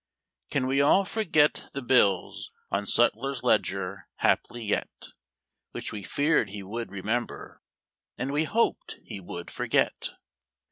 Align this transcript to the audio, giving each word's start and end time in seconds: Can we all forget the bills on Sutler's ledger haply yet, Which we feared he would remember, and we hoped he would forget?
Can 0.49 0.65
we 0.65 0.81
all 0.81 1.05
forget 1.05 1.67
the 1.73 1.81
bills 1.83 2.51
on 2.71 2.87
Sutler's 2.87 3.43
ledger 3.43 4.07
haply 4.21 4.63
yet, 4.63 5.09
Which 5.73 5.91
we 5.91 6.01
feared 6.01 6.49
he 6.49 6.63
would 6.63 6.89
remember, 6.91 7.61
and 8.17 8.31
we 8.33 8.45
hoped 8.45 8.97
he 9.03 9.19
would 9.19 9.51
forget? 9.51 10.13